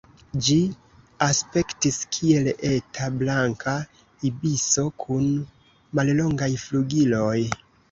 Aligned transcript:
Ĝi 0.45 0.55
aspektis 1.25 1.99
kiel 2.17 2.49
eta 2.71 3.11
Blanka 3.19 3.77
ibiso 4.31 4.89
kun 5.05 5.31
mallongaj 6.01 6.53
flugiloj. 6.67 7.39